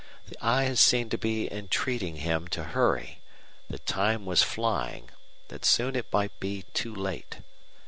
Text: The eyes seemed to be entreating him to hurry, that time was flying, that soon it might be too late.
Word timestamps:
The 0.29 0.37
eyes 0.43 0.79
seemed 0.79 1.11
to 1.11 1.17
be 1.19 1.47
entreating 1.53 2.15
him 2.15 2.47
to 2.47 2.63
hurry, 2.63 3.21
that 3.69 3.85
time 3.85 4.25
was 4.25 4.41
flying, 4.41 5.11
that 5.49 5.63
soon 5.63 5.95
it 5.95 6.11
might 6.11 6.39
be 6.39 6.63
too 6.73 6.95
late. 6.95 7.37